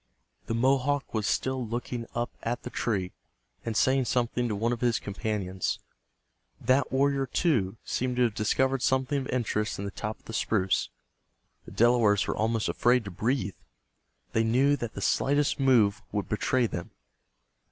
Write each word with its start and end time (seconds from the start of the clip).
The 0.47 0.55
Mohawk 0.55 1.13
was 1.13 1.27
still 1.27 1.63
looking 1.63 2.07
up 2.15 2.31
at 2.41 2.63
the 2.63 2.71
tree, 2.71 3.11
and 3.63 3.77
saying 3.77 4.05
something 4.05 4.47
to 4.47 4.55
one 4.55 4.73
of 4.73 4.81
his 4.81 4.97
companions. 4.97 5.77
That 6.59 6.91
warrior, 6.91 7.27
too, 7.27 7.77
seemed 7.85 8.15
to 8.15 8.23
have 8.23 8.33
discovered 8.33 8.81
something 8.81 9.19
of 9.19 9.27
interest 9.27 9.77
in 9.77 9.85
the 9.85 9.91
top 9.91 10.17
of 10.17 10.25
the 10.25 10.33
spruce. 10.33 10.89
The 11.65 11.71
Delawares 11.71 12.25
were 12.27 12.35
almost 12.35 12.67
afraid 12.67 13.05
to 13.05 13.11
breathe. 13.11 13.53
They 14.33 14.43
knew 14.43 14.75
that 14.75 14.95
the 14.95 15.01
slightest 15.01 15.59
move 15.59 16.01
would 16.11 16.27
betray 16.27 16.65
them. 16.65 16.89